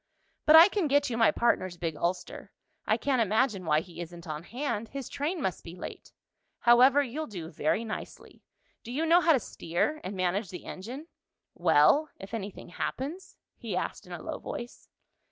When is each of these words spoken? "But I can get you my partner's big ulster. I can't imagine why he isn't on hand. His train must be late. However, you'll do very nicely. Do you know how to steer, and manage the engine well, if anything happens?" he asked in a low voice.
"But 0.47 0.55
I 0.55 0.67
can 0.67 0.87
get 0.87 1.11
you 1.11 1.17
my 1.19 1.29
partner's 1.29 1.77
big 1.77 1.95
ulster. 1.95 2.51
I 2.87 2.97
can't 2.97 3.21
imagine 3.21 3.65
why 3.65 3.81
he 3.81 4.01
isn't 4.01 4.25
on 4.25 4.41
hand. 4.41 4.87
His 4.87 5.07
train 5.07 5.39
must 5.39 5.63
be 5.63 5.75
late. 5.75 6.11
However, 6.61 7.03
you'll 7.03 7.27
do 7.27 7.51
very 7.51 7.83
nicely. 7.85 8.41
Do 8.83 8.91
you 8.91 9.05
know 9.05 9.21
how 9.21 9.33
to 9.33 9.39
steer, 9.39 10.01
and 10.03 10.17
manage 10.17 10.49
the 10.49 10.65
engine 10.65 11.05
well, 11.53 12.09
if 12.19 12.33
anything 12.33 12.69
happens?" 12.69 13.37
he 13.55 13.75
asked 13.77 14.07
in 14.07 14.11
a 14.11 14.23
low 14.23 14.39
voice. 14.39 14.89